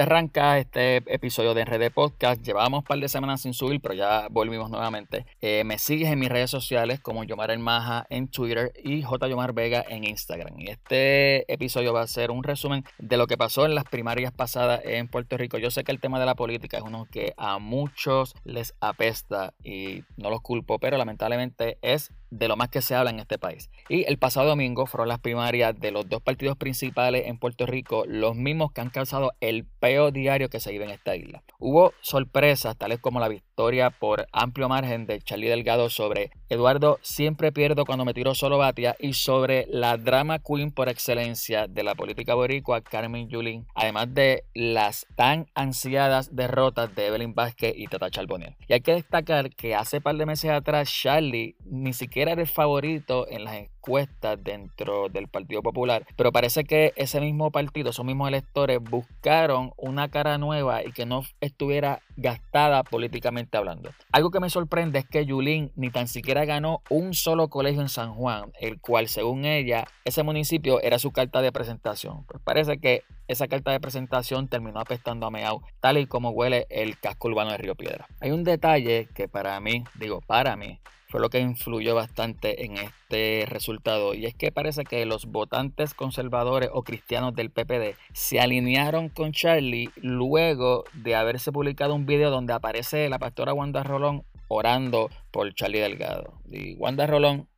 Arranca 0.00 0.58
este 0.58 0.96
episodio 1.06 1.54
de 1.54 1.64
RD 1.64 1.90
Podcast. 1.90 2.42
Llevábamos 2.42 2.80
un 2.80 2.84
par 2.84 2.98
de 2.98 3.08
semanas 3.08 3.40
sin 3.40 3.54
subir, 3.54 3.80
pero 3.80 3.94
ya 3.94 4.28
volvimos 4.30 4.70
nuevamente. 4.70 5.26
Eh, 5.40 5.64
me 5.64 5.78
sigues 5.78 6.10
en 6.10 6.18
mis 6.18 6.28
redes 6.28 6.50
sociales 6.50 7.00
como 7.00 7.24
Yomar 7.24 7.50
El 7.50 7.60
Maja 7.60 8.06
en 8.10 8.28
Twitter 8.28 8.72
y 8.82 9.02
J. 9.02 9.28
Yomar 9.28 9.54
Vega 9.54 9.84
en 9.88 10.04
Instagram. 10.04 10.58
Y 10.58 10.68
este 10.68 11.50
episodio 11.52 11.92
va 11.92 12.02
a 12.02 12.06
ser 12.06 12.30
un 12.30 12.42
resumen 12.42 12.84
de 12.98 13.16
lo 13.16 13.26
que 13.26 13.36
pasó 13.36 13.64
en 13.64 13.74
las 13.74 13.84
primarias 13.84 14.32
pasadas 14.32 14.80
en 14.84 15.08
Puerto 15.08 15.36
Rico. 15.36 15.58
Yo 15.58 15.70
sé 15.70 15.84
que 15.84 15.92
el 15.92 16.00
tema 16.00 16.20
de 16.20 16.26
la 16.26 16.34
política 16.34 16.76
es 16.76 16.82
uno 16.82 17.06
que 17.10 17.32
a 17.36 17.58
muchos 17.58 18.34
les 18.44 18.74
apesta 18.80 19.54
y 19.64 20.02
no 20.16 20.30
los 20.30 20.42
culpo, 20.42 20.78
pero 20.78 20.98
lamentablemente 20.98 21.78
es 21.82 22.12
de 22.30 22.48
lo 22.48 22.56
más 22.56 22.68
que 22.68 22.82
se 22.82 22.94
habla 22.94 23.10
en 23.10 23.20
este 23.20 23.38
país. 23.38 23.70
Y 23.88 24.04
el 24.04 24.18
pasado 24.18 24.48
domingo 24.48 24.86
fueron 24.86 25.08
las 25.08 25.20
primarias 25.20 25.78
de 25.78 25.90
los 25.90 26.08
dos 26.08 26.22
partidos 26.22 26.56
principales 26.56 27.26
en 27.26 27.38
Puerto 27.38 27.66
Rico, 27.66 28.04
los 28.06 28.34
mismos 28.34 28.72
que 28.72 28.80
han 28.80 28.90
causado 28.90 29.32
el 29.40 29.64
peo 29.64 30.10
diario 30.10 30.48
que 30.48 30.60
se 30.60 30.72
vive 30.72 30.84
en 30.84 30.90
esta 30.90 31.16
isla. 31.16 31.42
Hubo 31.58 31.92
sorpresas, 32.00 32.76
tales 32.76 32.98
como 32.98 33.20
la 33.20 33.28
victoria 33.28 33.90
por 33.90 34.26
amplio 34.32 34.68
margen 34.68 35.06
de 35.06 35.20
Charlie 35.20 35.48
Delgado 35.48 35.88
sobre 35.90 36.30
Eduardo 36.48 36.98
Siempre 37.02 37.52
Pierdo 37.52 37.84
cuando 37.84 38.04
me 38.04 38.14
tiro 38.14 38.34
solo 38.34 38.58
Batia 38.58 38.96
y 38.98 39.12
sobre 39.14 39.66
la 39.68 39.96
drama 39.96 40.38
queen 40.38 40.72
por 40.72 40.88
excelencia 40.88 41.66
de 41.66 41.82
la 41.82 41.94
política 41.94 42.34
boricua, 42.34 42.82
Carmen 42.82 43.28
Yulín, 43.28 43.66
además 43.74 44.12
de 44.12 44.44
las 44.54 45.06
tan 45.16 45.46
ansiadas 45.54 46.34
derrotas 46.34 46.94
de 46.94 47.06
Evelyn 47.06 47.34
Vázquez 47.34 47.74
y 47.76 47.86
Tata 47.86 48.10
Charbonnier. 48.10 48.56
Y 48.68 48.72
hay 48.72 48.80
que 48.80 48.94
destacar 48.94 49.50
que 49.50 49.74
hace 49.74 50.00
par 50.00 50.16
de 50.16 50.26
meses 50.26 50.50
atrás 50.50 50.90
Charlie 50.90 51.56
ni 51.64 51.92
siquiera 51.92 52.15
era 52.22 52.32
el 52.32 52.46
favorito 52.46 53.26
en 53.28 53.44
las 53.44 53.54
encuestas 53.54 54.42
dentro 54.42 55.08
del 55.08 55.28
Partido 55.28 55.62
Popular, 55.62 56.04
pero 56.16 56.32
parece 56.32 56.64
que 56.64 56.92
ese 56.96 57.20
mismo 57.20 57.50
partido, 57.50 57.90
esos 57.90 58.04
mismos 58.04 58.28
electores 58.28 58.80
buscaron 58.82 59.72
una 59.76 60.08
cara 60.08 60.38
nueva 60.38 60.84
y 60.84 60.92
que 60.92 61.06
no 61.06 61.22
estuviera 61.40 62.00
gastada 62.16 62.82
políticamente 62.82 63.56
hablando. 63.56 63.90
Algo 64.12 64.30
que 64.30 64.40
me 64.40 64.50
sorprende 64.50 64.98
es 64.98 65.06
que 65.06 65.24
Yulín 65.24 65.72
ni 65.76 65.90
tan 65.90 66.08
siquiera 66.08 66.44
ganó 66.44 66.82
un 66.90 67.14
solo 67.14 67.48
colegio 67.48 67.80
en 67.80 67.88
San 67.88 68.14
Juan, 68.14 68.52
el 68.60 68.80
cual 68.80 69.08
según 69.08 69.44
ella, 69.44 69.86
ese 70.04 70.22
municipio 70.22 70.80
era 70.80 70.98
su 70.98 71.12
carta 71.12 71.42
de 71.42 71.52
presentación. 71.52 72.24
Pues 72.26 72.42
parece 72.42 72.78
que 72.78 73.02
esa 73.28 73.48
carta 73.48 73.72
de 73.72 73.80
presentación 73.80 74.48
terminó 74.48 74.80
apestando 74.80 75.26
a 75.26 75.30
Meao, 75.30 75.62
tal 75.80 75.98
y 75.98 76.06
como 76.06 76.30
huele 76.30 76.66
el 76.70 76.98
casco 76.98 77.28
urbano 77.28 77.50
de 77.50 77.58
Río 77.58 77.74
Piedra. 77.74 78.06
Hay 78.20 78.30
un 78.30 78.44
detalle 78.44 79.08
que 79.14 79.28
para 79.28 79.58
mí, 79.60 79.84
digo 79.94 80.20
para 80.20 80.56
mí, 80.56 80.80
lo 81.20 81.30
que 81.30 81.40
influyó 81.40 81.94
bastante 81.94 82.64
en 82.64 82.76
este 82.76 83.44
resultado. 83.46 84.14
Y 84.14 84.26
es 84.26 84.34
que 84.34 84.52
parece 84.52 84.84
que 84.84 85.06
los 85.06 85.26
votantes 85.26 85.94
conservadores 85.94 86.70
o 86.72 86.82
cristianos 86.82 87.34
del 87.34 87.50
PPD 87.50 87.96
se 88.12 88.40
alinearon 88.40 89.08
con 89.08 89.32
Charlie 89.32 89.90
luego 89.96 90.84
de 90.94 91.14
haberse 91.14 91.52
publicado 91.52 91.94
un 91.94 92.06
video 92.06 92.30
donde 92.30 92.52
aparece 92.52 93.08
la 93.08 93.18
pastora 93.18 93.54
Wanda 93.54 93.82
Rolón 93.82 94.24
orando 94.48 95.10
por 95.30 95.52
Charlie 95.54 95.80
Delgado. 95.80 96.40
Y 96.50 96.74
Wanda 96.74 97.06
Rolón 97.06 97.48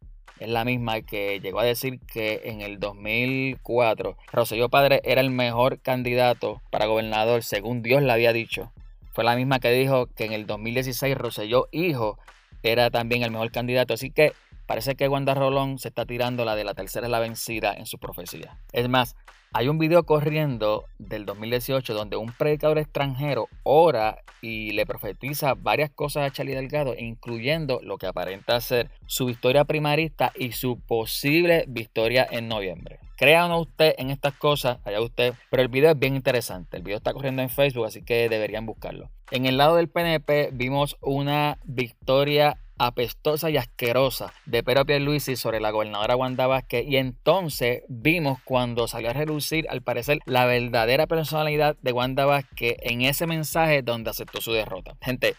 es 0.40 0.48
la 0.48 0.64
misma 0.64 1.00
que 1.02 1.40
llegó 1.40 1.60
a 1.60 1.64
decir 1.64 2.00
que 2.00 2.42
en 2.44 2.60
el 2.60 2.78
2004 2.78 4.16
Roselló 4.32 4.68
Padre 4.68 5.00
era 5.04 5.20
el 5.20 5.30
mejor 5.30 5.80
candidato 5.80 6.62
para 6.70 6.86
gobernador 6.86 7.42
según 7.42 7.82
Dios 7.82 8.02
le 8.02 8.12
había 8.12 8.32
dicho. 8.32 8.72
Fue 9.12 9.24
la 9.24 9.34
misma 9.34 9.58
que 9.58 9.72
dijo 9.72 10.06
que 10.14 10.26
en 10.26 10.32
el 10.32 10.46
2016 10.46 11.16
Roselló 11.16 11.68
hijo 11.72 12.18
era 12.62 12.90
también 12.90 13.22
el 13.22 13.30
mejor 13.30 13.50
candidato. 13.50 13.94
Así 13.94 14.10
que 14.10 14.32
parece 14.66 14.96
que 14.96 15.08
Wanda 15.08 15.34
Rolón 15.34 15.78
se 15.78 15.88
está 15.88 16.06
tirando 16.06 16.44
la 16.44 16.56
de 16.56 16.64
la 16.64 16.74
tercera 16.74 17.06
es 17.06 17.10
la 17.10 17.20
vencida 17.20 17.74
en 17.74 17.86
su 17.86 17.98
profecía. 17.98 18.58
Es 18.72 18.88
más, 18.88 19.16
hay 19.52 19.68
un 19.68 19.78
video 19.78 20.04
corriendo 20.04 20.84
del 20.98 21.24
2018 21.24 21.94
donde 21.94 22.16
un 22.16 22.32
predicador 22.32 22.78
extranjero 22.78 23.48
ora 23.62 24.18
y 24.42 24.72
le 24.72 24.84
profetiza 24.84 25.54
varias 25.54 25.90
cosas 25.90 26.26
a 26.26 26.32
Charlie 26.32 26.54
Delgado, 26.54 26.94
incluyendo 26.98 27.80
lo 27.82 27.96
que 27.96 28.06
aparenta 28.06 28.60
ser 28.60 28.90
su 29.06 29.24
victoria 29.24 29.64
primarista 29.64 30.32
y 30.36 30.52
su 30.52 30.78
posible 30.78 31.64
victoria 31.66 32.26
en 32.30 32.48
noviembre. 32.48 33.00
Créanlo 33.18 33.56
no 33.56 33.60
usted 33.62 33.96
en 33.98 34.10
estas 34.10 34.32
cosas, 34.34 34.78
allá 34.84 35.00
usted, 35.00 35.34
pero 35.50 35.60
el 35.60 35.68
video 35.68 35.90
es 35.90 35.98
bien 35.98 36.14
interesante. 36.14 36.76
El 36.76 36.84
video 36.84 36.98
está 36.98 37.12
corriendo 37.12 37.42
en 37.42 37.50
Facebook, 37.50 37.84
así 37.84 38.04
que 38.04 38.28
deberían 38.28 38.64
buscarlo. 38.64 39.10
En 39.32 39.44
el 39.44 39.56
lado 39.56 39.74
del 39.74 39.88
PNP 39.88 40.50
vimos 40.52 40.96
una 41.00 41.58
victoria 41.64 42.58
apestosa 42.78 43.50
y 43.50 43.56
asquerosa 43.56 44.32
de 44.46 44.62
Pedro 44.62 44.86
Pierluisi 44.86 45.34
sobre 45.34 45.58
la 45.58 45.72
gobernadora 45.72 46.14
Wanda 46.14 46.46
Vázquez 46.46 46.86
y 46.86 46.96
entonces 46.96 47.82
vimos 47.88 48.38
cuando 48.44 48.86
salió 48.86 49.10
a 49.10 49.14
relucir 49.14 49.66
al 49.68 49.82
parecer 49.82 50.20
la 50.24 50.46
verdadera 50.46 51.08
personalidad 51.08 51.76
de 51.82 51.90
Wanda 51.90 52.24
Vázquez 52.24 52.76
en 52.82 53.02
ese 53.02 53.26
mensaje 53.26 53.82
donde 53.82 54.10
aceptó 54.10 54.40
su 54.40 54.52
derrota. 54.52 54.96
Gente, 55.02 55.34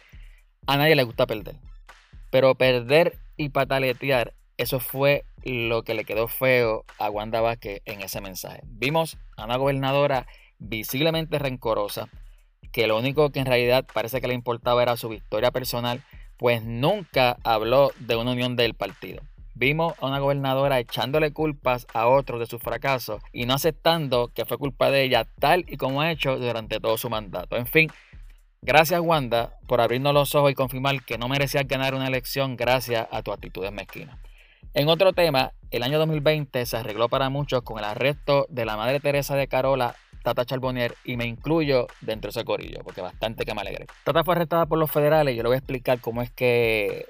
a 0.68 0.76
nadie 0.76 0.98
le 0.98 1.04
gusta 1.04 1.26
perder, 1.26 1.56
pero 2.30 2.56
perder 2.56 3.20
y 3.38 3.50
pataletear, 3.50 4.34
eso 4.60 4.80
fue 4.80 5.26
lo 5.44 5.84
que 5.84 5.94
le 5.94 6.06
quedó 6.06 6.28
feo 6.28 6.86
a 6.98 7.10
Wanda 7.10 7.42
Vázquez 7.42 7.82
en 7.86 8.02
ese 8.02 8.22
mensaje. 8.22 8.62
Vimos 8.66 9.18
a 9.38 9.46
una 9.46 9.58
gobernadora 9.58 10.28
visiblemente 10.58 11.40
rencorosa, 11.40 12.10
que 12.72 12.86
lo 12.86 12.98
único 12.98 13.32
que 13.32 13.40
en 13.40 13.46
realidad 13.46 13.88
parece 13.94 14.20
que 14.22 14.28
le 14.28 14.34
importaba 14.34 14.84
era 14.84 14.98
su 14.98 15.10
victoria 15.10 15.52
personal 15.52 16.04
pues 16.40 16.64
nunca 16.64 17.38
habló 17.44 17.92
de 18.00 18.16
una 18.16 18.32
unión 18.32 18.56
del 18.56 18.74
partido. 18.74 19.22
Vimos 19.56 19.94
a 20.00 20.08
una 20.08 20.20
gobernadora 20.20 20.80
echándole 20.80 21.34
culpas 21.34 21.86
a 21.94 22.08
otros 22.08 22.40
de 22.40 22.46
su 22.46 22.60
fracaso 22.60 23.20
y 23.34 23.46
no 23.46 23.54
aceptando 23.54 24.30
que 24.34 24.46
fue 24.46 24.58
culpa 24.58 24.90
de 24.90 25.04
ella 25.04 25.28
tal 25.40 25.66
y 25.68 25.76
como 25.76 26.02
ha 26.02 26.12
hecho 26.12 26.38
durante 26.38 26.80
todo 26.80 26.98
su 26.98 27.10
mandato. 27.10 27.58
En 27.58 27.68
fin, 27.68 27.92
gracias 28.62 29.02
Wanda 29.02 29.58
por 29.68 29.82
abrirnos 29.82 30.14
los 30.14 30.34
ojos 30.34 30.52
y 30.52 30.56
confirmar 30.56 31.04
que 31.04 31.18
no 31.18 31.28
merecías 31.28 31.68
ganar 31.68 31.94
una 31.94 32.08
elección 32.08 32.56
gracias 32.56 33.06
a 33.12 33.22
tu 33.22 33.34
actitudes 33.34 33.74
mezquinas. 33.74 34.18
En 34.76 34.88
otro 34.88 35.14
tema, 35.14 35.54
el 35.72 35.82
año 35.82 35.98
2020 35.98 36.66
se 36.66 36.78
arregló 36.78 37.10
para 37.10 37.30
muchos 37.30 37.64
con 37.64 37.80
el 37.80 37.86
arresto 37.86 38.46
de 38.50 38.66
la 38.66 38.78
Madre 38.78 39.00
Teresa 39.00 39.36
de 39.36 39.48
Carola 39.48 39.96
Tata 40.24 40.46
Charbonnier 40.46 40.96
y 41.04 41.18
me 41.18 41.26
incluyo 41.26 41.88
dentro 42.02 42.30
de 42.30 42.40
ese 42.40 42.46
corillo, 42.46 42.82
porque 42.84 43.02
bastante 43.02 43.46
que 43.46 43.56
me 43.56 43.62
alegré. 43.62 43.88
Tata 44.04 44.24
fue 44.24 44.36
arrestada 44.36 44.68
por 44.68 44.78
los 44.78 44.92
federales 44.92 45.34
y 45.34 45.38
yo 45.38 45.44
le 45.44 45.50
voy 45.50 45.56
a 45.56 45.60
explicar 45.60 46.00
cómo 46.00 46.22
es 46.22 46.30
que 46.32 47.08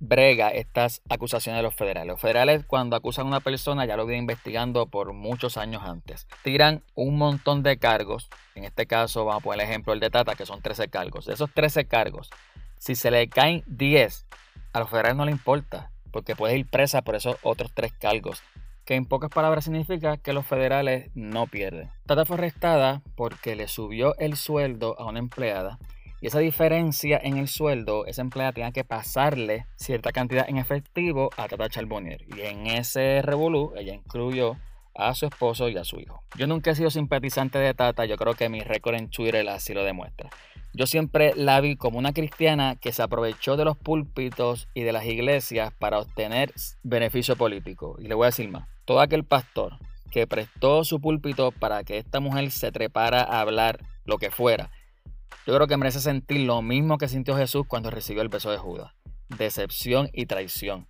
brega 0.00 0.48
estas 0.48 1.02
acusaciones 1.10 1.58
de 1.58 1.62
los 1.62 1.74
federales. 1.74 2.08
Los 2.08 2.20
federales 2.20 2.64
cuando 2.66 2.96
acusan 2.96 3.26
a 3.26 3.28
una 3.28 3.40
persona 3.40 3.84
ya 3.84 3.96
lo 3.96 4.06
vienen 4.06 4.24
investigando 4.24 4.86
por 4.86 5.12
muchos 5.12 5.58
años 5.58 5.82
antes. 5.84 6.26
Tiran 6.42 6.82
un 6.94 7.18
montón 7.18 7.62
de 7.62 7.78
cargos. 7.78 8.30
En 8.54 8.64
este 8.64 8.86
caso 8.86 9.26
vamos 9.26 9.42
a 9.42 9.44
poner 9.44 9.60
el 9.60 9.68
ejemplo 9.68 9.92
el 9.92 10.00
de 10.00 10.10
Tata, 10.10 10.34
que 10.34 10.46
son 10.46 10.62
13 10.62 10.88
cargos. 10.88 11.26
De 11.26 11.34
esos 11.34 11.52
13 11.52 11.84
cargos, 11.86 12.30
si 12.78 12.94
se 12.94 13.10
le 13.10 13.28
caen 13.28 13.62
10, 13.66 14.26
a 14.72 14.80
los 14.80 14.88
federales 14.88 15.16
no 15.16 15.24
le 15.24 15.30
importa, 15.30 15.91
porque 16.12 16.36
puede 16.36 16.56
ir 16.56 16.66
presa 16.66 17.02
por 17.02 17.16
esos 17.16 17.36
otros 17.42 17.72
3 17.74 17.92
cargos 17.94 18.42
que 18.84 18.94
en 18.94 19.06
pocas 19.06 19.30
palabras 19.30 19.64
significa 19.64 20.16
que 20.16 20.32
los 20.32 20.44
federales 20.44 21.10
no 21.14 21.46
pierden. 21.46 21.90
Tata 22.06 22.24
fue 22.24 22.36
arrestada 22.36 23.02
porque 23.14 23.54
le 23.54 23.68
subió 23.68 24.16
el 24.18 24.36
sueldo 24.36 24.98
a 24.98 25.06
una 25.06 25.20
empleada 25.20 25.78
y 26.22 26.28
esa 26.28 26.38
diferencia 26.38 27.20
en 27.20 27.36
el 27.36 27.48
sueldo, 27.48 28.06
esa 28.06 28.22
empleada 28.22 28.52
tenía 28.52 28.70
que 28.70 28.84
pasarle 28.84 29.66
cierta 29.74 30.12
cantidad 30.12 30.48
en 30.48 30.56
efectivo 30.56 31.30
a 31.36 31.48
Tata 31.48 31.68
Charbonnier. 31.68 32.22
Y 32.36 32.42
en 32.42 32.68
ese 32.68 33.22
revolú, 33.22 33.72
ella 33.76 33.92
incluyó 33.92 34.56
a 34.94 35.14
su 35.14 35.26
esposo 35.26 35.68
y 35.68 35.76
a 35.76 35.84
su 35.84 35.98
hijo. 35.98 36.22
Yo 36.36 36.46
nunca 36.46 36.70
he 36.70 36.74
sido 36.76 36.90
simpatizante 36.90 37.58
de 37.58 37.74
Tata, 37.74 38.04
yo 38.04 38.16
creo 38.16 38.34
que 38.34 38.48
mi 38.48 38.60
récord 38.60 38.94
en 38.94 39.10
Twitter 39.10 39.48
así 39.48 39.74
lo 39.74 39.82
demuestra. 39.82 40.30
Yo 40.74 40.86
siempre 40.86 41.32
la 41.36 41.60
vi 41.60 41.76
como 41.76 41.98
una 41.98 42.12
cristiana 42.12 42.76
que 42.76 42.92
se 42.92 43.02
aprovechó 43.02 43.56
de 43.56 43.64
los 43.64 43.76
púlpitos 43.76 44.68
y 44.74 44.82
de 44.82 44.92
las 44.92 45.04
iglesias 45.04 45.72
para 45.78 45.98
obtener 45.98 46.52
beneficio 46.82 47.36
político. 47.36 47.96
Y 47.98 48.08
le 48.08 48.14
voy 48.14 48.24
a 48.24 48.26
decir 48.26 48.48
más 48.50 48.68
todo 48.84 49.00
aquel 49.00 49.24
pastor 49.24 49.78
que 50.10 50.26
prestó 50.26 50.84
su 50.84 51.00
púlpito 51.00 51.52
para 51.52 51.84
que 51.84 51.98
esta 51.98 52.20
mujer 52.20 52.50
se 52.50 52.72
trepara 52.72 53.22
a 53.22 53.40
hablar 53.40 53.80
lo 54.04 54.18
que 54.18 54.30
fuera, 54.30 54.70
yo 55.46 55.54
creo 55.54 55.66
que 55.66 55.76
merece 55.76 56.00
sentir 56.00 56.40
lo 56.40 56.62
mismo 56.62 56.98
que 56.98 57.08
sintió 57.08 57.36
Jesús 57.36 57.64
cuando 57.66 57.90
recibió 57.90 58.22
el 58.22 58.28
beso 58.28 58.52
de 58.52 58.58
Judas, 58.58 58.92
decepción 59.28 60.08
y 60.12 60.26
traición. 60.26 60.86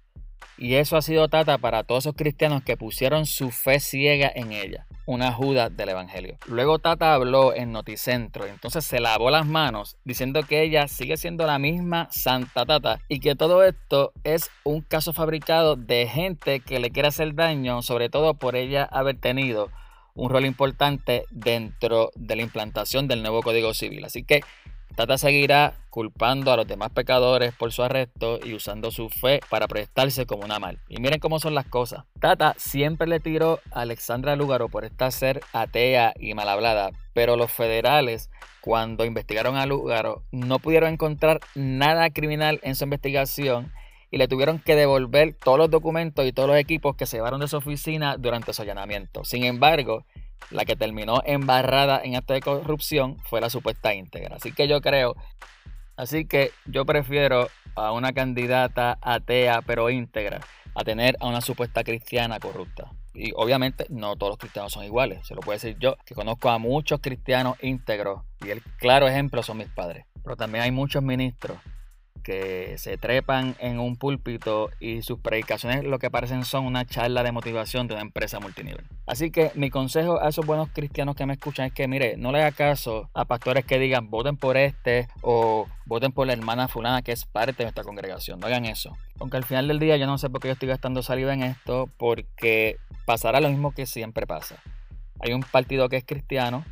Y 0.58 0.74
eso 0.74 0.96
ha 0.98 1.02
sido 1.02 1.28
tata 1.28 1.56
para 1.56 1.84
todos 1.84 2.04
esos 2.04 2.14
cristianos 2.14 2.62
que 2.62 2.76
pusieron 2.76 3.24
su 3.24 3.50
fe 3.50 3.80
ciega 3.80 4.30
en 4.34 4.52
ella, 4.52 4.86
una 5.06 5.32
Judas 5.32 5.76
del 5.76 5.90
Evangelio. 5.90 6.36
Luego 6.46 6.78
Tata 6.78 7.14
habló 7.14 7.54
en 7.54 7.72
Noticentro, 7.72 8.46
entonces 8.46 8.84
se 8.84 9.00
lavó 9.00 9.30
las 9.30 9.46
manos 9.46 9.96
diciendo 10.04 10.42
que 10.42 10.62
ella 10.62 10.88
sigue 10.88 11.16
siendo 11.16 11.46
la 11.46 11.58
misma 11.58 12.08
Santa 12.10 12.64
Tata 12.66 13.00
y 13.08 13.20
que 13.20 13.34
todo 13.34 13.64
esto 13.64 14.12
es 14.24 14.50
un 14.64 14.80
caso 14.80 15.12
fabricado 15.12 15.76
de 15.76 16.06
gente 16.06 16.60
que 16.60 16.78
le 16.78 16.90
quiere 16.90 17.08
hacer 17.08 17.34
daño, 17.34 17.82
sobre 17.82 18.08
todo 18.08 18.34
por 18.34 18.56
ella 18.56 18.84
haber 18.84 19.18
tenido 19.18 19.70
un 20.14 20.30
rol 20.30 20.44
importante 20.44 21.24
dentro 21.30 22.10
de 22.14 22.36
la 22.36 22.42
implantación 22.42 23.08
del 23.08 23.22
nuevo 23.22 23.42
Código 23.42 23.74
Civil. 23.74 24.04
Así 24.04 24.24
que 24.24 24.42
Tata 24.94 25.16
seguirá 25.16 25.74
culpando 25.90 26.52
a 26.52 26.56
los 26.56 26.66
demás 26.66 26.90
pecadores 26.90 27.54
por 27.54 27.72
su 27.72 27.82
arresto 27.82 28.38
y 28.44 28.54
usando 28.54 28.90
su 28.90 29.08
fe 29.08 29.40
para 29.48 29.68
proyectarse 29.68 30.26
como 30.26 30.44
una 30.44 30.58
mal. 30.58 30.78
Y 30.88 31.00
miren 31.00 31.18
cómo 31.18 31.38
son 31.38 31.54
las 31.54 31.66
cosas. 31.66 32.04
Tata 32.20 32.54
siempre 32.58 33.06
le 33.06 33.20
tiró 33.20 33.60
a 33.70 33.80
Alexandra 33.82 34.36
Lúgaro 34.36 34.68
por 34.68 34.84
esta 34.84 35.10
ser 35.10 35.40
atea 35.52 36.14
y 36.18 36.34
mal 36.34 36.48
hablada, 36.48 36.90
pero 37.14 37.36
los 37.36 37.50
federales 37.50 38.30
cuando 38.60 39.04
investigaron 39.04 39.56
a 39.56 39.66
Lúgaro 39.66 40.22
no 40.30 40.58
pudieron 40.58 40.92
encontrar 40.92 41.40
nada 41.54 42.10
criminal 42.10 42.60
en 42.62 42.76
su 42.76 42.84
investigación 42.84 43.72
y 44.10 44.18
le 44.18 44.28
tuvieron 44.28 44.58
que 44.58 44.76
devolver 44.76 45.34
todos 45.34 45.58
los 45.58 45.70
documentos 45.70 46.26
y 46.26 46.32
todos 46.32 46.48
los 46.48 46.58
equipos 46.58 46.96
que 46.96 47.06
se 47.06 47.16
llevaron 47.16 47.40
de 47.40 47.48
su 47.48 47.56
oficina 47.56 48.16
durante 48.18 48.52
su 48.52 48.62
allanamiento. 48.62 49.24
Sin 49.24 49.44
embargo, 49.44 50.04
la 50.50 50.64
que 50.64 50.76
terminó 50.76 51.22
embarrada 51.24 52.00
en 52.02 52.16
acto 52.16 52.34
de 52.34 52.40
corrupción 52.40 53.18
fue 53.24 53.40
la 53.40 53.50
supuesta 53.50 53.94
íntegra. 53.94 54.36
Así 54.36 54.52
que 54.52 54.68
yo 54.68 54.80
creo, 54.80 55.16
así 55.96 56.26
que 56.26 56.50
yo 56.66 56.84
prefiero 56.84 57.48
a 57.74 57.92
una 57.92 58.12
candidata 58.12 58.98
atea 59.00 59.62
pero 59.62 59.90
íntegra 59.90 60.40
a 60.74 60.84
tener 60.84 61.16
a 61.20 61.28
una 61.28 61.40
supuesta 61.40 61.84
cristiana 61.84 62.40
corrupta. 62.40 62.90
Y 63.14 63.32
obviamente 63.34 63.86
no 63.90 64.16
todos 64.16 64.30
los 64.30 64.38
cristianos 64.38 64.72
son 64.72 64.84
iguales. 64.84 65.26
Se 65.26 65.34
lo 65.34 65.42
puedo 65.42 65.56
decir 65.56 65.76
yo, 65.78 65.96
que 66.06 66.14
conozco 66.14 66.48
a 66.48 66.58
muchos 66.58 67.00
cristianos 67.00 67.56
íntegros 67.62 68.22
y 68.44 68.50
el 68.50 68.62
claro 68.78 69.06
ejemplo 69.06 69.42
son 69.42 69.58
mis 69.58 69.68
padres. 69.68 70.06
Pero 70.22 70.36
también 70.36 70.64
hay 70.64 70.70
muchos 70.70 71.02
ministros 71.02 71.58
que 72.22 72.76
se 72.78 72.96
trepan 72.96 73.56
en 73.58 73.78
un 73.78 73.96
púlpito 73.96 74.70
y 74.80 75.02
sus 75.02 75.18
predicaciones 75.18 75.84
lo 75.84 75.98
que 75.98 76.10
parecen 76.10 76.44
son 76.44 76.64
una 76.64 76.84
charla 76.84 77.22
de 77.22 77.32
motivación 77.32 77.88
de 77.88 77.94
una 77.94 78.02
empresa 78.02 78.40
multinivel. 78.40 78.84
Así 79.06 79.30
que 79.30 79.50
mi 79.54 79.70
consejo 79.70 80.20
a 80.20 80.28
esos 80.28 80.46
buenos 80.46 80.68
cristianos 80.72 81.16
que 81.16 81.26
me 81.26 81.34
escuchan 81.34 81.66
es 81.66 81.72
que, 81.72 81.88
mire, 81.88 82.16
no 82.16 82.32
le 82.32 82.40
haga 82.40 82.52
caso 82.52 83.10
a 83.14 83.24
pastores 83.24 83.64
que 83.64 83.78
digan 83.78 84.10
voten 84.10 84.36
por 84.36 84.56
este 84.56 85.08
o 85.20 85.66
voten 85.86 86.12
por 86.12 86.26
la 86.26 86.32
hermana 86.32 86.68
fulana 86.68 87.02
que 87.02 87.12
es 87.12 87.24
parte 87.24 87.58
de 87.58 87.64
nuestra 87.64 87.84
congregación. 87.84 88.40
No 88.40 88.46
hagan 88.46 88.64
eso. 88.64 88.96
Aunque 89.20 89.36
al 89.36 89.44
final 89.44 89.68
del 89.68 89.78
día 89.78 89.96
yo 89.96 90.06
no 90.06 90.18
sé 90.18 90.30
por 90.30 90.40
qué 90.40 90.48
yo 90.48 90.52
estoy 90.54 90.68
gastando 90.68 91.02
saliva 91.02 91.32
en 91.32 91.42
esto, 91.42 91.88
porque 91.96 92.76
pasará 93.04 93.40
lo 93.40 93.48
mismo 93.48 93.72
que 93.72 93.86
siempre 93.86 94.26
pasa. 94.26 94.56
Hay 95.20 95.32
un 95.32 95.42
partido 95.42 95.88
que 95.88 95.96
es 95.96 96.04
cristiano, 96.04 96.64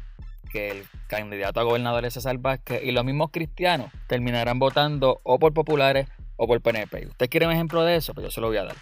que 0.51 0.71
el 0.71 0.85
candidato 1.07 1.61
a 1.61 1.63
gobernador 1.63 2.05
es 2.05 2.15
César 2.15 2.39
Vázquez 2.39 2.83
y 2.85 2.93
los 2.93 3.05
mismos 3.05 3.31
cristianos 3.31 3.91
terminarán 4.07 4.59
votando 4.59 5.21
o 5.23 5.39
por 5.39 5.55
populares 5.55 6.09
o 6.37 6.47
por 6.47 6.61
PNP. 6.61 7.07
¿Usted 7.07 7.29
quiere 7.29 7.47
un 7.47 7.53
ejemplo 7.53 7.85
de 7.85 7.97
eso? 7.97 8.15
Pues 8.15 8.25
yo 8.25 8.31
se 8.31 8.41
lo 8.41 8.49
voy 8.49 8.57
a 8.57 8.65
dar. 8.65 8.77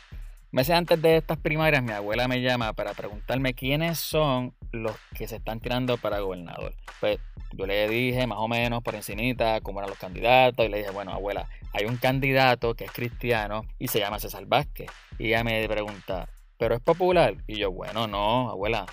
Meses 0.51 0.75
antes 0.75 1.03
de 1.03 1.19
estas 1.19 1.37
primarias, 1.37 1.83
mi 1.83 1.93
abuela 1.93 2.27
me 2.27 2.41
llama 2.41 2.73
para 2.73 2.95
preguntarme 2.95 3.53
quiénes 3.53 3.99
son 3.99 4.55
los 4.73 4.97
que 5.15 5.29
se 5.29 5.37
están 5.37 5.61
tirando 5.61 5.99
para 5.99 6.21
gobernador. 6.21 6.75
Pues 7.01 7.19
yo 7.53 7.67
le 7.67 7.87
dije 7.87 8.27
más 8.27 8.39
o 8.39 8.49
menos 8.49 8.83
por 8.83 8.95
encimita 8.95 9.61
cómo 9.61 9.81
eran 9.81 9.91
los 9.91 9.99
candidatos 9.99 10.65
y 10.65 10.71
le 10.71 10.79
dije, 10.79 10.91
bueno, 10.91 11.13
abuela, 11.13 11.49
hay 11.75 11.85
un 11.85 11.99
candidato 11.99 12.75
que 12.75 12.85
es 12.85 12.93
cristiano 12.93 13.67
y 13.79 13.89
se 13.89 13.99
llama 13.99 14.19
César 14.21 14.47
Vázquez. 14.47 14.91
Y 15.19 15.27
ella 15.27 15.45
me 15.45 15.69
pregunta, 15.69 16.31
¿pero 16.57 16.75
es 16.75 16.81
popular? 16.81 17.35
Y 17.47 17.59
yo, 17.59 17.71
bueno, 17.71 18.07
no, 18.07 18.49
abuela, 18.49 18.87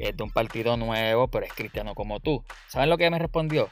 es 0.00 0.16
de 0.16 0.22
un 0.22 0.30
partido 0.30 0.76
nuevo, 0.76 1.28
pero 1.28 1.46
es 1.46 1.52
cristiano 1.52 1.94
como 1.94 2.20
tú. 2.20 2.44
¿Saben 2.68 2.90
lo 2.90 2.98
que 2.98 3.10
me 3.10 3.18
respondió? 3.18 3.68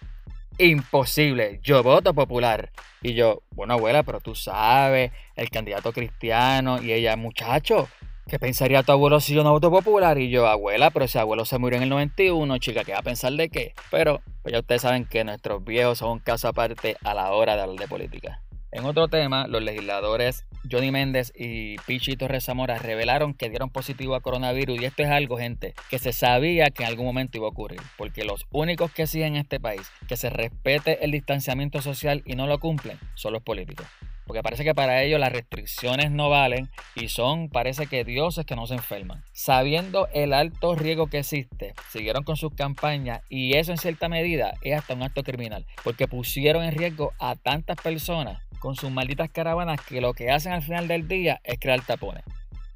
Imposible, 0.58 1.60
yo 1.62 1.82
voto 1.82 2.12
popular. 2.12 2.70
Y 3.00 3.14
yo, 3.14 3.42
bueno 3.52 3.74
abuela, 3.74 4.02
pero 4.02 4.20
tú 4.20 4.34
sabes, 4.34 5.12
el 5.36 5.50
candidato 5.50 5.92
cristiano. 5.92 6.82
Y 6.82 6.92
ella, 6.92 7.16
muchacho, 7.16 7.88
¿qué 8.26 8.38
pensaría 8.38 8.82
tu 8.82 8.92
abuelo 8.92 9.20
si 9.20 9.34
yo 9.34 9.44
no 9.44 9.52
voto 9.52 9.70
popular? 9.70 10.18
Y 10.18 10.30
yo, 10.30 10.46
abuela, 10.46 10.90
pero 10.90 11.04
ese 11.04 11.18
abuelo 11.18 11.44
se 11.44 11.58
murió 11.58 11.76
en 11.76 11.84
el 11.84 11.88
91, 11.88 12.58
chica, 12.58 12.84
¿qué 12.84 12.92
va 12.92 12.98
a 12.98 13.02
pensar 13.02 13.32
de 13.32 13.48
qué? 13.48 13.74
Pero 13.90 14.20
pues 14.42 14.52
ya 14.52 14.60
ustedes 14.60 14.82
saben 14.82 15.04
que 15.06 15.24
nuestros 15.24 15.64
viejos 15.64 15.98
son 15.98 16.10
un 16.10 16.18
caso 16.18 16.48
aparte 16.48 16.96
a 17.04 17.14
la 17.14 17.30
hora 17.32 17.54
de 17.54 17.62
hablar 17.62 17.78
de 17.78 17.88
política. 17.88 18.42
En 18.70 18.84
otro 18.84 19.08
tema, 19.08 19.46
los 19.46 19.62
legisladores 19.62 20.44
Johnny 20.70 20.90
Méndez 20.90 21.32
y 21.34 21.76
Pichi 21.86 22.16
Torres 22.16 22.44
Zamora 22.44 22.78
revelaron 22.78 23.34
que 23.34 23.48
dieron 23.48 23.70
positivo 23.70 24.14
a 24.14 24.20
coronavirus 24.20 24.80
y 24.80 24.84
esto 24.84 25.02
es 25.02 25.08
algo, 25.08 25.38
gente, 25.38 25.74
que 25.90 25.98
se 25.98 26.12
sabía 26.12 26.70
que 26.70 26.82
en 26.82 26.88
algún 26.88 27.06
momento 27.06 27.38
iba 27.38 27.46
a 27.46 27.50
ocurrir, 27.50 27.80
porque 27.96 28.24
los 28.24 28.46
únicos 28.50 28.92
que 28.92 29.06
siguen 29.06 29.34
en 29.34 29.42
este 29.42 29.60
país 29.60 29.90
que 30.06 30.16
se 30.16 30.30
respete 30.30 31.04
el 31.04 31.10
distanciamiento 31.10 31.80
social 31.80 32.22
y 32.24 32.34
no 32.34 32.46
lo 32.46 32.58
cumplen 32.58 32.98
son 33.14 33.32
los 33.32 33.42
políticos. 33.42 33.86
Porque 34.26 34.42
parece 34.42 34.62
que 34.62 34.74
para 34.74 35.02
ellos 35.02 35.18
las 35.18 35.32
restricciones 35.32 36.10
no 36.10 36.28
valen 36.28 36.68
y 36.94 37.08
son, 37.08 37.48
parece 37.48 37.86
que 37.86 38.04
dioses 38.04 38.44
que 38.44 38.56
no 38.56 38.66
se 38.66 38.74
enferman. 38.74 39.24
Sabiendo 39.32 40.06
el 40.12 40.34
alto 40.34 40.74
riesgo 40.74 41.06
que 41.06 41.20
existe, 41.20 41.72
siguieron 41.90 42.24
con 42.24 42.36
sus 42.36 42.54
campañas 42.54 43.22
y 43.30 43.56
eso 43.56 43.72
en 43.72 43.78
cierta 43.78 44.10
medida 44.10 44.52
es 44.60 44.78
hasta 44.78 44.92
un 44.92 45.02
acto 45.02 45.22
criminal, 45.22 45.64
porque 45.82 46.08
pusieron 46.08 46.62
en 46.62 46.76
riesgo 46.76 47.14
a 47.18 47.36
tantas 47.36 47.80
personas 47.80 48.42
con 48.58 48.76
sus 48.76 48.90
malditas 48.90 49.30
caravanas 49.30 49.80
que 49.80 50.00
lo 50.00 50.12
que 50.14 50.30
hacen 50.30 50.52
al 50.52 50.62
final 50.62 50.88
del 50.88 51.08
día 51.08 51.40
es 51.44 51.58
crear 51.58 51.80
tapones. 51.84 52.24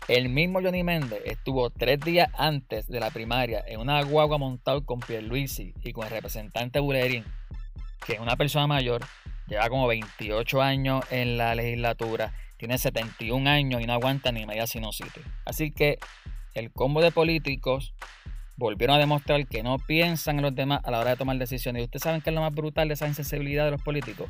El 0.08 0.29
mismo 0.29 0.61
Johnny 0.61 0.82
Méndez 0.82 1.20
estuvo 1.25 1.70
tres 1.70 2.00
días 2.00 2.29
antes 2.37 2.88
de 2.88 2.99
la 2.99 3.11
primaria 3.11 3.62
en 3.67 3.81
una 3.81 4.02
guagua 4.02 4.37
montado 4.37 4.84
con 4.84 4.99
Pierluisi 4.99 5.75
y 5.82 5.93
con 5.93 6.05
el 6.05 6.11
representante 6.11 6.81
Bulerín, 6.81 7.25
que 8.05 8.14
es 8.14 8.20
una 8.20 8.37
persona 8.37 8.67
mayor, 8.67 9.02
lleva 9.46 9.69
como 9.69 9.87
28 9.87 10.61
años 10.61 11.05
en 11.11 11.37
la 11.37 11.55
legislatura, 11.55 12.35
tiene 12.56 12.78
71 12.78 13.49
años 13.49 13.81
y 13.81 13.87
no 13.87 13.93
aguanta 13.93 14.32
ni 14.32 14.44
media 14.44 14.67
sinusitis. 14.67 15.25
Así 15.44 15.70
que 15.70 15.99
el 16.55 16.73
combo 16.73 17.00
de 17.00 17.12
políticos 17.12 17.94
volvieron 18.56 18.96
a 18.96 18.99
demostrar 18.99 19.46
que 19.46 19.62
no 19.62 19.78
piensan 19.78 20.37
en 20.38 20.43
los 20.43 20.55
demás 20.55 20.81
a 20.85 20.90
la 20.90 20.99
hora 20.99 21.11
de 21.11 21.17
tomar 21.17 21.37
decisiones. 21.38 21.81
Y 21.81 21.85
ustedes 21.85 22.02
saben 22.02 22.20
que 22.20 22.31
es 22.31 22.35
lo 22.35 22.43
más 22.43 22.52
brutal 22.52 22.88
de 22.88 22.94
esa 22.94 23.06
insensibilidad 23.06 23.64
de 23.64 23.70
los 23.70 23.82
políticos 23.82 24.28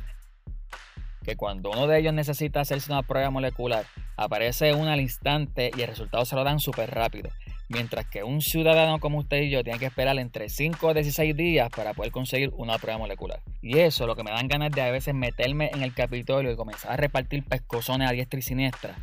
que 1.23 1.35
cuando 1.35 1.71
uno 1.71 1.87
de 1.87 1.99
ellos 1.99 2.13
necesita 2.13 2.61
hacerse 2.61 2.91
una 2.91 3.03
prueba 3.03 3.29
molecular, 3.29 3.85
aparece 4.17 4.73
una 4.73 4.93
al 4.93 5.01
instante 5.01 5.71
y 5.75 5.81
el 5.81 5.87
resultado 5.87 6.25
se 6.25 6.35
lo 6.35 6.43
dan 6.43 6.59
súper 6.59 6.91
rápido. 6.91 7.29
Mientras 7.69 8.05
que 8.05 8.23
un 8.23 8.41
ciudadano 8.41 8.99
como 8.99 9.19
usted 9.19 9.41
y 9.41 9.49
yo 9.49 9.63
tiene 9.63 9.79
que 9.79 9.85
esperar 9.85 10.17
entre 10.19 10.49
5 10.49 10.85
o 10.85 10.93
16 10.93 11.35
días 11.35 11.69
para 11.75 11.93
poder 11.93 12.11
conseguir 12.11 12.51
una 12.55 12.77
prueba 12.77 12.99
molecular. 12.99 13.39
Y 13.61 13.79
eso 13.79 14.05
lo 14.05 14.15
que 14.15 14.23
me 14.23 14.31
dan 14.31 14.47
ganas 14.47 14.71
de 14.71 14.81
a 14.81 14.91
veces 14.91 15.15
meterme 15.15 15.71
en 15.73 15.81
el 15.81 15.93
Capitolio 15.93 16.51
y 16.51 16.55
comenzar 16.55 16.91
a 16.91 16.97
repartir 16.97 17.43
pescozones 17.43 18.09
a 18.09 18.13
diestra 18.13 18.39
y 18.39 18.43
siniestra 18.43 18.95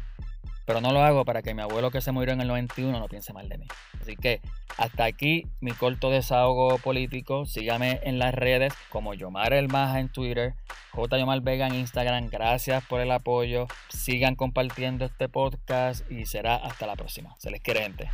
pero 0.66 0.80
no 0.80 0.92
lo 0.92 1.02
hago 1.02 1.24
para 1.24 1.42
que 1.42 1.54
mi 1.54 1.62
abuelo 1.62 1.90
que 1.90 2.00
se 2.00 2.12
murió 2.12 2.32
en 2.32 2.40
el 2.40 2.48
91 2.48 2.98
no 2.98 3.08
piense 3.08 3.32
mal 3.32 3.48
de 3.48 3.58
mí. 3.58 3.66
Así 4.00 4.16
que 4.16 4.40
hasta 4.76 5.04
aquí 5.04 5.46
mi 5.60 5.72
corto 5.72 6.10
desahogo 6.10 6.78
político. 6.78 7.46
Sígame 7.46 8.00
en 8.04 8.18
las 8.18 8.34
redes 8.34 8.72
como 8.88 9.14
Yomar 9.14 9.52
El 9.52 9.68
Maja 9.68 10.00
en 10.00 10.08
Twitter, 10.08 10.54
J. 10.92 11.18
Yomar 11.18 11.40
Vega 11.40 11.66
en 11.66 11.74
Instagram. 11.74 12.28
Gracias 12.28 12.84
por 12.84 13.00
el 13.00 13.10
apoyo. 13.10 13.66
Sigan 13.88 14.36
compartiendo 14.36 15.04
este 15.04 15.28
podcast 15.28 16.10
y 16.10 16.26
será 16.26 16.56
hasta 16.56 16.86
la 16.86 16.96
próxima. 16.96 17.34
Se 17.38 17.50
les 17.50 17.60
quiere 17.60 17.82
gente. 17.82 18.10